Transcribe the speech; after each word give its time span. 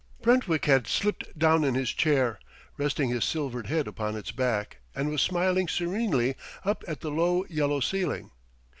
Brentwick 0.23 0.65
had 0.65 0.87
slipped 0.87 1.37
down 1.37 1.63
in 1.63 1.75
his 1.75 1.91
chair, 1.91 2.39
resting 2.75 3.09
his 3.11 3.23
silvered 3.23 3.67
head 3.67 3.85
upon 3.87 4.15
its 4.15 4.31
back, 4.31 4.79
and 4.95 5.11
was 5.11 5.21
smiling 5.21 5.67
serenely 5.67 6.35
up 6.65 6.83
at 6.87 7.01
the 7.01 7.11
low 7.11 7.45
yellow 7.51 7.81
ceiling. 7.81 8.31